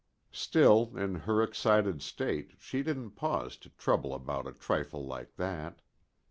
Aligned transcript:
Still, 0.33 0.97
in 0.97 1.13
her 1.13 1.43
excited 1.43 2.01
state, 2.01 2.53
she 2.57 2.81
didn't 2.81 3.11
pause 3.11 3.55
to 3.57 3.69
trouble 3.69 4.15
about 4.15 4.47
a 4.47 4.51
trifle 4.51 5.05
like 5.05 5.35
that. 5.35 5.79